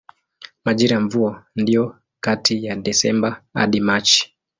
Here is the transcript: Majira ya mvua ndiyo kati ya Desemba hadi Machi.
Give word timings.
Majira 0.65 0.95
ya 0.95 1.01
mvua 1.01 1.45
ndiyo 1.55 1.97
kati 2.19 2.65
ya 2.65 2.75
Desemba 2.75 3.43
hadi 3.53 3.79
Machi. 3.79 4.35